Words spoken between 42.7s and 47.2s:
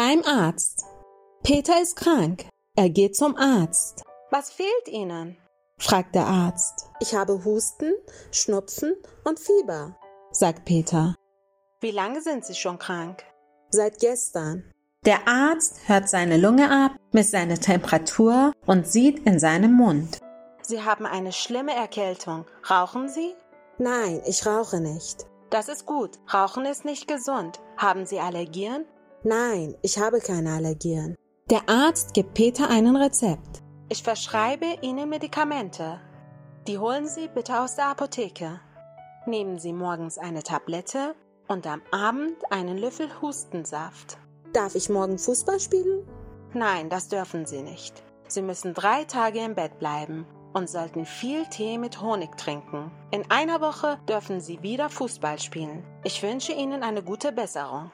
Löffel Hustensaft. Darf ich morgen Fußball spielen? Nein, das